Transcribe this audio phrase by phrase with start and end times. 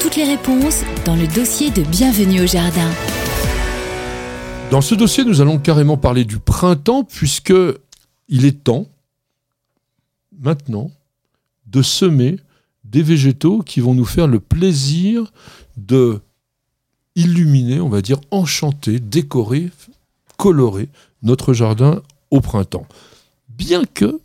[0.00, 2.90] Toutes les réponses dans le dossier de Bienvenue au jardin.
[4.70, 7.52] Dans ce dossier, nous allons carrément parler du printemps, puisque
[8.28, 8.86] il est temps,
[10.40, 10.90] maintenant,
[11.66, 12.38] de semer
[12.84, 15.32] des végétaux qui vont nous faire le plaisir
[15.76, 16.20] de
[17.14, 19.68] illuminer, on va dire, enchanter, décorer,
[20.38, 20.88] colorer
[21.22, 22.86] notre jardin au printemps.
[23.50, 24.18] Bien que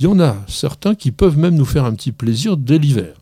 [0.00, 3.14] il y en a certains qui peuvent même nous faire un petit plaisir dès l'hiver.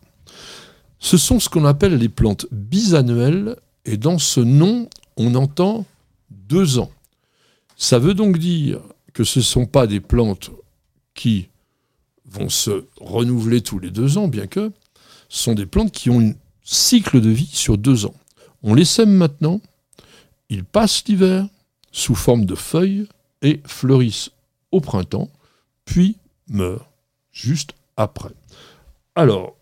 [1.03, 5.85] Ce sont ce qu'on appelle les plantes bisannuelles, et dans ce nom, on entend
[6.31, 6.89] deux ans.
[7.75, 8.79] Ça veut donc dire
[9.11, 10.49] que ce ne sont pas des plantes
[11.13, 11.49] qui
[12.25, 14.71] vont se renouveler tous les deux ans, bien que
[15.27, 18.15] ce sont des plantes qui ont un cycle de vie sur deux ans.
[18.63, 19.59] On les sème maintenant,
[20.47, 21.45] ils passent l'hiver
[21.91, 23.09] sous forme de feuilles
[23.41, 24.31] et fleurissent
[24.71, 25.29] au printemps,
[25.83, 26.15] puis
[26.47, 26.89] meurent
[27.33, 28.31] juste après.
[29.15, 29.57] Alors,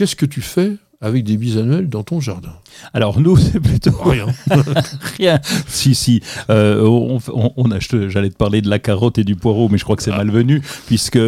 [0.00, 2.52] qu'est-ce que tu fais avec des bisannuels dans ton jardin
[2.92, 4.26] Alors nous, c'est plutôt rien.
[5.18, 5.40] rien.
[5.66, 6.20] Si si,
[6.50, 9.84] euh, on, on, on j'allais te parler de la carotte et du poireau, mais je
[9.84, 10.18] crois que c'est ah.
[10.18, 11.18] malvenu puisque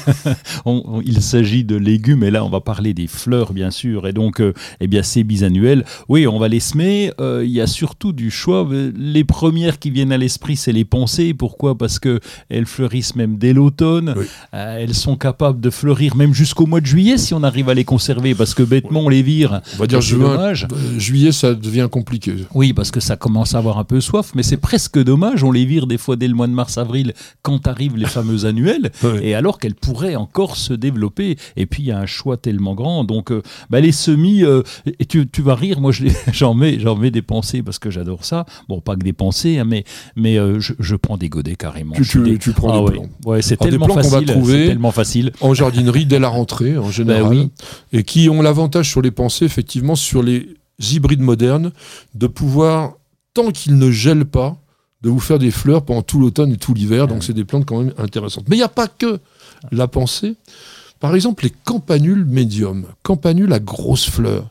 [0.64, 4.12] on, il s'agit de légumes et là on va parler des fleurs bien sûr et
[4.12, 7.12] donc euh, eh bien ces bisannuels, oui on va les semer.
[7.20, 8.68] Euh, il y a surtout du choix.
[8.96, 11.32] Les premières qui viennent à l'esprit, c'est les pensées.
[11.32, 11.78] Pourquoi?
[11.78, 14.16] Parce que elles fleurissent même dès l'automne.
[14.50, 17.84] elles sont capables de fleurir même jusqu'au mois de juillet si on arrive à les
[17.84, 19.60] conserver, parce que bêtement les vire.
[19.76, 22.34] On va dire juin, euh, juillet, ça devient compliqué.
[22.54, 25.44] Oui, parce que ça commence à avoir un peu soif, mais c'est presque dommage.
[25.44, 28.90] On les vire des fois dès le mois de mars-avril quand arrivent les fameux annuels,
[29.22, 31.36] et alors qu'elles pourraient encore se développer.
[31.56, 33.04] Et puis il y a un choix tellement grand.
[33.04, 34.62] Donc euh, bah, les semis, euh,
[34.98, 35.92] et tu, tu, vas rire, moi
[36.32, 38.46] j'en mets, j'en mets des pensées parce que j'adore ça.
[38.68, 39.84] Bon, pas que des pensées, hein, mais,
[40.16, 41.94] mais je, je, prends des godets carrément.
[41.94, 43.00] Tu, tu, tu prends ah, des.
[43.24, 45.32] Ouais, c'est tellement, facile, tellement facile.
[45.40, 47.48] En jardinerie dès la rentrée en ben général,
[47.92, 51.72] et qui ont l'avantage sur les pensées, effectivement, sur les hybrides modernes,
[52.14, 52.94] de pouvoir,
[53.34, 54.56] tant qu'ils ne gèlent pas,
[55.02, 57.08] de vous faire des fleurs pendant tout l'automne et tout l'hiver.
[57.08, 58.44] Donc, c'est des plantes quand même intéressantes.
[58.48, 59.18] Mais il n'y a pas que
[59.70, 60.36] la pensée.
[61.00, 64.50] Par exemple, les campanules médium, campanules à grosses fleurs.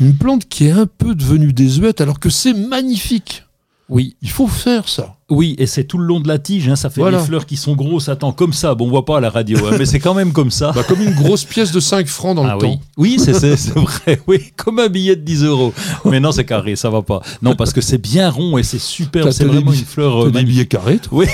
[0.00, 3.44] Une plante qui est un peu devenue désuète alors que c'est magnifique.
[3.88, 4.16] Oui.
[4.22, 5.16] Il faut faire ça.
[5.32, 7.56] Oui, et c'est tout le long de la tige, hein, ça fait des fleurs qui
[7.56, 8.74] sont grosses, attends, comme ça.
[8.74, 10.72] Bon, on voit pas à la radio, hein, mais c'est quand même comme ça.
[10.82, 12.80] Bah, comme une grosse pièce de 5 francs dans le ah temps.
[12.96, 13.32] Oui, c'est
[13.74, 15.74] vrai, oui, comme un billet de 10 euros.
[16.06, 17.20] Mais non, c'est carré, ça va pas.
[17.42, 20.26] Non, parce que c'est bien rond et c'est super, c'est vraiment une fleur.
[20.26, 21.24] Euh, des billets carrés, toi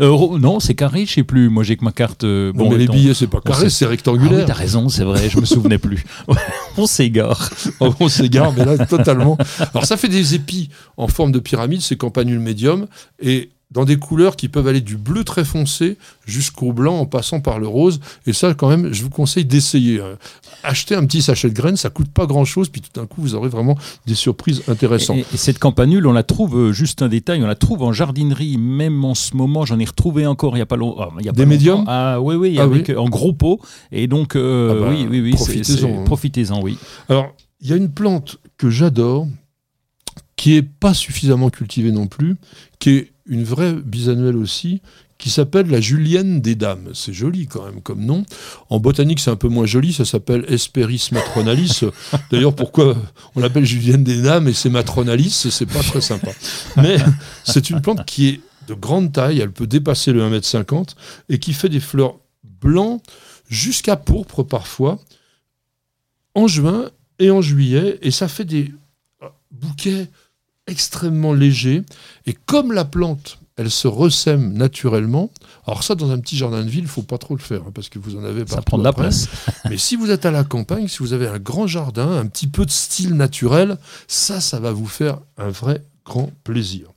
[0.00, 1.48] Oui, non, c'est carré, je sais plus.
[1.48, 2.24] Moi, j'ai que ma carte.
[2.24, 4.38] Euh, bon, mais les billets, c'est pas carré, c'est rectangulaire.
[4.38, 6.04] Ah, oui, t'as raison, c'est vrai, je me souvenais plus.
[6.76, 7.50] on s'égare.
[7.80, 9.36] on s'égare, mais là, totalement.
[9.72, 12.86] Alors, ça fait des épis en forme de pyramide, c'est campanule médium.
[13.20, 17.40] Et dans des couleurs qui peuvent aller du bleu très foncé jusqu'au blanc en passant
[17.40, 18.00] par le rose.
[18.26, 20.00] Et ça, quand même, je vous conseille d'essayer.
[20.00, 20.16] Hein.
[20.62, 23.34] Acheter un petit sachet de graines, ça coûte pas grand-chose, puis tout d'un coup, vous
[23.34, 25.18] aurez vraiment des surprises intéressantes.
[25.18, 28.56] Et, cette campanule, on la trouve, euh, juste un détail, on la trouve en jardinerie,
[28.56, 31.12] même en ce moment, j'en ai retrouvé encore il n'y a pas longtemps.
[31.16, 31.84] des médiums?
[31.88, 32.84] Ah oui, oui, ah, oui.
[32.96, 33.60] en gros pot.
[33.90, 35.32] Et donc, euh, ah bah, oui, oui, oui.
[35.32, 35.88] Profitez-en.
[35.88, 36.04] Hein.
[36.04, 36.78] Profitez-en, oui.
[37.08, 39.26] Alors, il y a une plante que j'adore,
[40.46, 42.36] qui est pas suffisamment cultivée non plus,
[42.78, 44.80] qui est une vraie bisannuelle aussi,
[45.18, 46.90] qui s'appelle la julienne des dames.
[46.94, 48.24] C'est joli quand même comme nom.
[48.70, 51.80] En botanique, c'est un peu moins joli, ça s'appelle Hesperis matronalis.
[52.30, 52.96] D'ailleurs, pourquoi
[53.34, 56.30] on l'appelle julienne des dames et c'est matronalis, c'est pas très sympa.
[56.76, 56.98] Mais
[57.42, 60.90] c'est une plante qui est de grande taille, elle peut dépasser le 1m50
[61.28, 62.20] et qui fait des fleurs
[62.60, 63.02] blancs
[63.48, 65.00] jusqu'à pourpre parfois
[66.36, 68.72] en juin et en juillet et ça fait des
[69.50, 70.06] bouquets
[70.66, 71.82] extrêmement léger.
[72.26, 75.30] Et comme la plante, elle se ressème naturellement,
[75.66, 77.72] alors ça, dans un petit jardin de ville, il faut pas trop le faire, hein,
[77.74, 78.56] parce que vous en avez pas.
[78.56, 79.28] Ça prend de la place.
[79.70, 82.46] Mais si vous êtes à la campagne, si vous avez un grand jardin, un petit
[82.46, 83.78] peu de style naturel,
[84.08, 86.88] ça, ça va vous faire un vrai grand plaisir.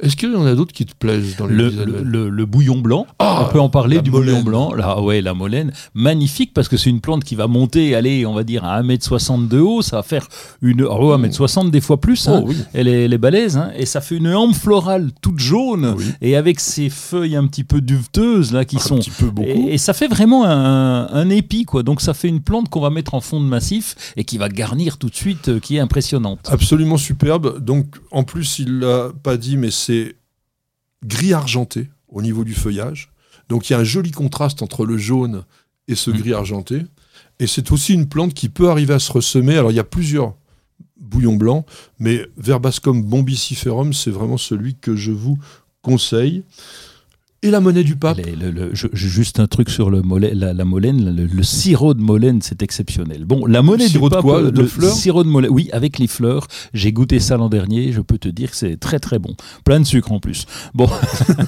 [0.00, 2.46] Est-ce qu'il y en a d'autres qui te plaisent dans les Le, le, le- le
[2.46, 4.30] bouillon blanc, Ah, on peut en parler du molène.
[4.34, 4.72] bouillon blanc.
[4.74, 8.32] Là, ouais, la molène, magnifique parce que c'est une plante qui va monter, allez, on
[8.32, 10.28] va dire à 1m60 de haut, ça va faire
[10.62, 12.28] une oh, 1m60 des fois plus.
[12.28, 12.42] hein.
[12.44, 12.56] Oh, oui.
[12.74, 16.04] Elle est, elle est balèze, hein, et ça fait une hampe florale toute jaune Oui.
[16.20, 19.48] et avec ses feuilles un petit peu duveteuses là qui Un sont petit peu beaucoup.
[19.48, 21.82] et, et ça fait vraiment un, un épi quoi.
[21.82, 24.48] Donc ça fait une plante qu'on va mettre en fond de massif et qui va
[24.48, 26.48] garnir tout de suite, euh, qui est impressionnante.
[26.50, 27.58] Absolument superbe.
[27.64, 29.87] Donc, en plus, il l'a pas dit, mais c'est
[31.04, 33.10] gris argenté au niveau du feuillage.
[33.48, 35.44] Donc, il y a un joli contraste entre le jaune
[35.86, 36.16] et ce Mm.
[36.18, 36.82] gris argenté.
[37.40, 39.56] Et c'est aussi une plante qui peut arriver à se ressemer.
[39.56, 40.34] Alors, il y a plusieurs
[41.00, 41.64] bouillons blancs,
[41.98, 45.38] mais Verbascum bombiciferum, c'est vraiment celui que je vous
[45.82, 46.42] conseille.
[47.44, 48.16] Et la monnaie du pape.
[48.16, 51.42] Les- le- le- je- juste un truc sur le mollet, la, la molène, le, le
[51.44, 53.24] sirop de molène, c'est exceptionnel.
[53.24, 55.50] Bon, la monnaie du Sirop de pape, quoi euh, De le fleurs Sirop de molène,
[55.52, 56.48] oui, avec les fleurs.
[56.74, 57.92] J'ai goûté ça l'an dernier.
[57.92, 60.46] Je peux te dire que c'est très très bon, plein de sucre en plus.
[60.74, 60.88] Bon,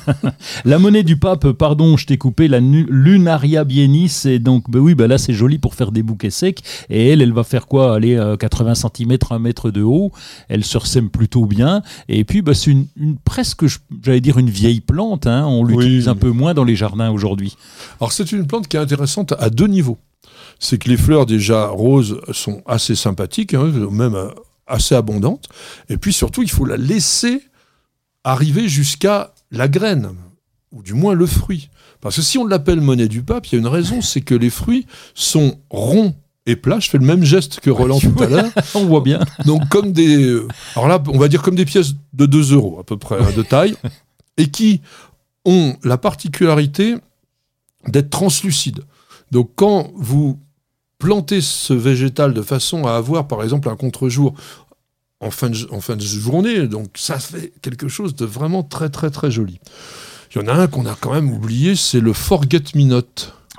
[0.65, 2.47] la monnaie du pape, pardon, je t'ai coupé.
[2.47, 6.05] La nu- Lunaria bienis, c'est donc, bah oui, bah là c'est joli pour faire des
[6.05, 6.61] bouquets secs.
[6.89, 7.97] Et elle, elle va faire quoi?
[7.97, 10.13] Aller euh, 80 cm, 1 mètre de haut.
[10.49, 11.83] Elle se ressème plutôt bien.
[12.09, 13.65] Et puis, bah, c'est une, une- presque,
[14.05, 15.27] j'allais dire une vieille plante.
[15.27, 15.47] hein.
[15.49, 16.09] On Oui.
[16.09, 17.57] un peu moins dans les jardins aujourd'hui.
[18.01, 19.99] Alors c'est une plante qui est intéressante à deux niveaux.
[20.59, 24.29] C'est que les fleurs déjà roses sont assez sympathiques, hein, même euh,
[24.67, 25.49] assez abondantes.
[25.89, 27.43] Et puis surtout, il faut la laisser
[28.25, 30.11] arriver jusqu'à la graine,
[30.73, 31.71] ou du moins le fruit.
[32.01, 34.35] Parce que si on l'appelle monnaie du pape, il y a une raison, c'est que
[34.35, 36.15] les fruits sont ronds
[36.47, 36.81] et plats.
[36.81, 38.51] Je fais le même geste que Roland tout à l'heure.
[38.75, 39.21] On voit bien.
[39.47, 40.23] Donc comme des...
[40.25, 43.17] euh, Alors là, on va dire comme des pièces de 2 euros à peu près
[43.19, 43.77] hein, de taille,
[44.37, 44.81] et qui
[45.45, 46.97] ont la particularité
[47.87, 48.85] d'être translucides.
[49.31, 50.39] Donc quand vous
[50.99, 54.35] plantez ce végétal de façon à avoir par exemple un contre-jour
[55.23, 59.61] en fin, de, journée, donc ça fait quelque chose de vraiment très très très joli.
[60.35, 63.05] Il y en a un qu'on a quand même oublié, c'est le Forget Me Not.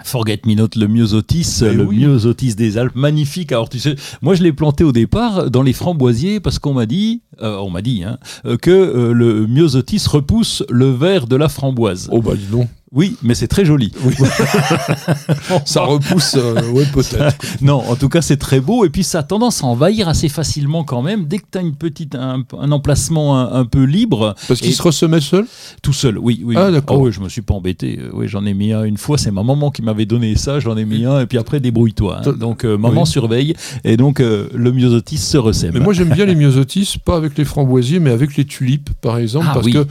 [0.03, 1.99] Forget Me Not, le myosotis, Mais le oui.
[1.99, 3.51] myosotis des Alpes, magnifique.
[3.51, 6.85] Alors tu sais, moi je l'ai planté au départ dans les framboisiers parce qu'on m'a
[6.85, 11.35] dit, euh, on m'a dit, hein, euh, que euh, le myosotis repousse le vert de
[11.35, 12.07] la framboise.
[12.11, 13.93] Oh bah dis donc, Oui, mais c'est très joli.
[14.03, 14.13] Oui.
[15.65, 17.37] ça repousse, euh, ouais peut-être.
[17.61, 20.27] Non, en tout cas c'est très beau et puis ça a tendance à envahir assez
[20.27, 21.25] facilement quand même.
[21.25, 24.73] Dès que tu as une petite, un, un emplacement un, un peu libre, Parce qu'il
[24.73, 25.45] se ressemait seul?
[25.81, 26.55] Tout seul, oui, oui.
[26.57, 26.99] Ah, d'accord.
[26.99, 27.97] Oh, oui, je me suis pas embêté.
[27.99, 29.17] Euh, Oui, j'en ai mis un une fois.
[29.17, 30.59] C'est ma maman qui m'avait donné ça.
[30.59, 32.21] J'en ai mis un et puis après débrouille-toi.
[32.25, 32.33] hein.
[32.33, 33.07] Donc euh, maman Oui.
[33.07, 33.55] surveille
[33.85, 35.71] et donc euh, le myosotis se ressème.
[35.75, 39.17] Mais moi j'aime bien les myosotis, pas avec les framboisiers, mais avec les tulipes par
[39.17, 39.71] exemple, Ah, parce oui.
[39.73, 39.85] que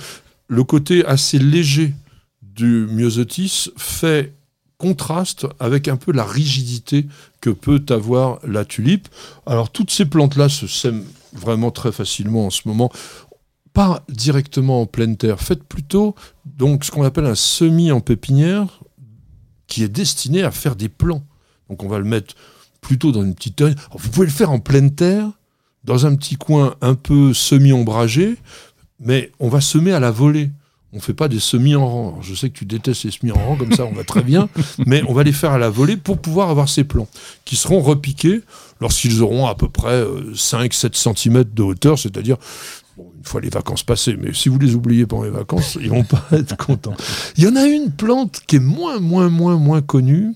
[0.49, 1.95] le côté assez léger
[2.61, 4.35] du myosotis fait
[4.77, 7.07] contraste avec un peu la rigidité
[7.41, 9.09] que peut avoir la tulipe.
[9.47, 12.91] Alors toutes ces plantes-là se sèment vraiment très facilement en ce moment.
[13.73, 16.15] Pas directement en pleine terre, faites plutôt
[16.45, 18.81] donc ce qu'on appelle un semis en pépinière
[19.67, 21.25] qui est destiné à faire des plants.
[21.71, 22.35] Donc on va le mettre
[22.83, 23.75] plutôt dans une petite terre.
[23.93, 25.31] Vous pouvez le faire en pleine terre,
[25.85, 28.37] dans un petit coin un peu semi-ombragé,
[28.99, 30.51] mais on va semer à la volée.
[30.93, 32.09] On ne fait pas des semis en rang.
[32.09, 34.23] Alors, je sais que tu détestes les semis en rang, comme ça on va très
[34.23, 34.49] bien,
[34.87, 37.09] mais on va les faire à la volée pour pouvoir avoir ces plants
[37.45, 38.43] qui seront repiqués
[38.81, 42.37] lorsqu'ils auront à peu près 5-7 cm de hauteur, c'est-à-dire
[42.99, 44.17] une fois les vacances passées.
[44.19, 46.97] Mais si vous les oubliez pendant les vacances, ils vont pas être contents.
[47.37, 50.35] Il y en a une plante qui est moins, moins, moins, moins connue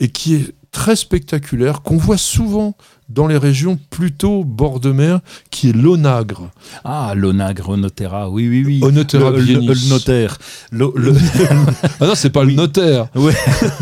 [0.00, 2.76] et qui est très spectaculaire, qu'on voit souvent
[3.08, 5.20] dans les régions plutôt bord de mer,
[5.50, 6.50] qui est l'onagre.
[6.84, 8.80] Ah, l'onagre onotera, oui, oui, oui.
[8.82, 10.38] Onotera le, le- le notaire.
[10.70, 10.92] Le,
[12.00, 13.06] Ah non, c'est pas le notaire.
[13.14, 13.34] ouais,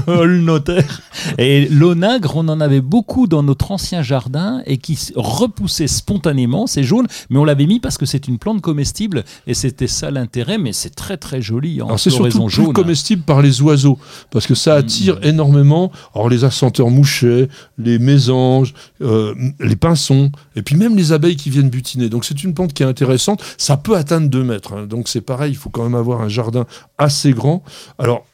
[0.06, 1.00] le notaire.
[1.38, 6.66] Et l'onagre, on en avait beaucoup dans notre ancien jardin et qui repoussait spontanément.
[6.66, 10.10] C'est jaune, mais on l'avait mis parce que c'est une plante comestible et c'était ça
[10.10, 10.58] l'intérêt.
[10.58, 12.72] Mais c'est très très joli en Alors c'est surtout plus jaune.
[12.72, 13.98] comestible par les oiseaux,
[14.30, 19.15] parce que ça attire énormément alors les assenteurs mouchets, les mésanges, euh,
[19.60, 22.08] les pinsons, et puis même les abeilles qui viennent butiner.
[22.08, 23.42] Donc c'est une plante qui est intéressante.
[23.58, 24.86] Ça peut atteindre 2 mètres, hein.
[24.86, 26.66] donc c'est pareil, il faut quand même avoir un jardin
[26.98, 27.62] assez grand.
[27.98, 28.26] Alors,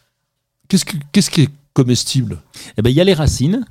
[0.68, 2.38] qu'est-ce, que- qu'est-ce qui est comestible?
[2.78, 3.64] Eh ben, il y a les racines.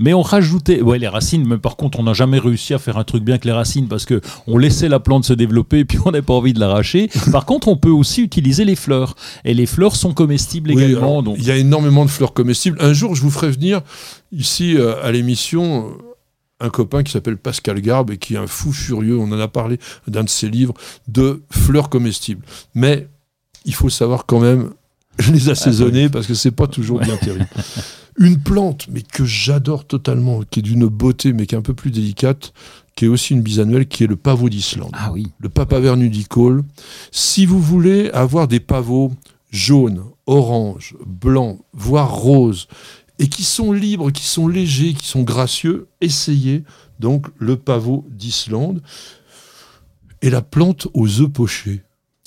[0.00, 2.98] Mais on rajoutait, ouais, les racines, mais par contre, on n'a jamais réussi à faire
[2.98, 5.84] un truc bien avec les racines parce que on laissait la plante se développer et
[5.84, 7.08] puis on n'a pas envie de l'arracher.
[7.30, 9.14] Par contre, on peut aussi utiliser les fleurs.
[9.44, 11.22] Et les fleurs sont comestibles Oui, également.
[11.22, 12.76] donc, Il y a énormément de fleurs comestibles.
[12.80, 13.80] Un jour, je vous ferai venir
[14.32, 15.92] ici euh, à l'émission euh,
[16.60, 19.18] un copain qui s'appelle Pascal Garbe et qui est un fou furieux.
[19.18, 20.74] On en a parlé d'un de ses livres
[21.06, 22.44] de fleurs comestibles.
[22.74, 23.08] Mais
[23.64, 24.70] il faut savoir quand même
[25.32, 27.48] les assaisonner parce que c'est pas toujours bien terrible.
[28.18, 31.74] Une plante, mais que j'adore totalement, qui est d'une beauté, mais qui est un peu
[31.74, 32.52] plus délicate,
[32.96, 34.90] qui est aussi une bisannuelle, qui est le pavot d'Islande.
[34.92, 35.30] Ah oui.
[35.38, 36.64] Le papaver nudicole.
[37.12, 39.12] Si vous voulez avoir des pavots
[39.52, 42.66] jaunes, orange, blancs, voire roses,
[43.18, 46.64] et qui sont libres, qui sont légers, qui sont gracieux, essayez
[47.00, 48.80] donc le pavot d'Islande
[50.22, 51.82] et la plante aux œufs pochés.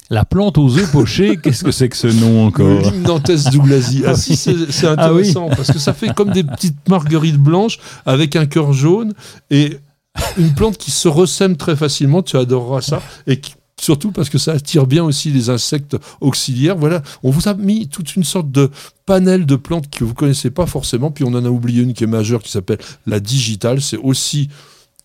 [0.10, 4.04] La plante aux œufs pochés, qu'est-ce que c'est que ce nom encore L'Imnanthes douglasii.
[4.06, 4.52] Ah si, c'est
[4.86, 5.22] Ah oui.
[5.22, 9.14] intéressant, parce que ça fait comme des petites marguerites blanches avec un cœur jaune
[9.50, 9.78] et
[10.38, 14.38] une plante qui se ressème très facilement, tu adoreras ça, et qui- surtout parce que
[14.38, 16.78] ça attire bien aussi les insectes auxiliaires.
[16.78, 18.70] Voilà, on vous a mis toute une sorte de
[19.06, 22.04] panel de plantes que vous connaissez pas forcément, puis on en a oublié une qui
[22.04, 23.82] est majeure qui s'appelle la digitale.
[23.82, 24.50] C'est aussi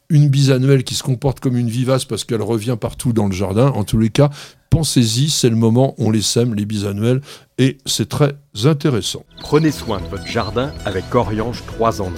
[0.09, 3.69] une bisannuelle qui se comporte comme une vivace parce qu'elle revient partout dans le jardin.
[3.69, 4.31] En tous les cas,
[4.71, 7.23] pensez-y, c'est le moment, on les sème, les bisannuelles,
[7.59, 9.25] et c'est très intéressant.
[9.41, 12.11] Prenez soin de votre jardin avec Oriange 3 en 1.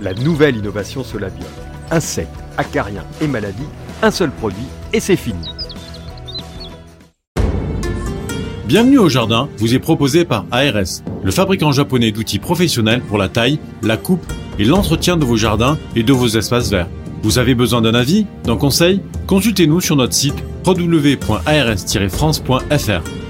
[0.00, 1.46] La nouvelle innovation Solabiol.
[1.90, 3.66] Insectes, acariens et maladies,
[4.00, 5.53] un seul produit et c'est fini.
[8.74, 13.28] Bienvenue au jardin vous est proposé par ARS, le fabricant japonais d'outils professionnels pour la
[13.28, 14.26] taille, la coupe
[14.58, 16.88] et l'entretien de vos jardins et de vos espaces verts.
[17.22, 19.00] Vous avez besoin d'un avis, d'un conseil?
[19.28, 20.34] Consultez-nous sur notre site
[20.66, 23.23] www.ars-france.fr.